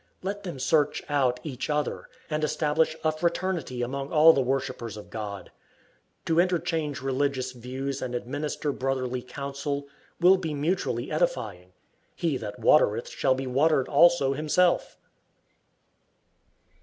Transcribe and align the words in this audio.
Let 0.23 0.41
them 0.41 0.57
search 0.57 1.03
out 1.09 1.39
each 1.43 1.69
other, 1.69 2.09
and 2.27 2.43
establish 2.43 2.95
a 3.03 3.11
fraternity 3.11 3.83
among 3.83 4.11
all 4.11 4.33
the 4.33 4.41
worshipers 4.41 4.97
of 4.97 5.11
God. 5.11 5.51
To 6.25 6.39
interchange 6.39 7.03
religious 7.03 7.51
views 7.51 8.01
and 8.01 8.15
administer 8.15 8.71
brotherly 8.71 9.21
counsel 9.21 9.87
will 10.19 10.37
be 10.37 10.55
mutually 10.55 11.11
edifying. 11.11 11.73
"He 12.15 12.35
that 12.37 12.57
watereth 12.57 13.09
shall 13.09 13.35
be 13.35 13.45
watered 13.45 13.87
also 13.87 14.33
himself." 14.33 14.97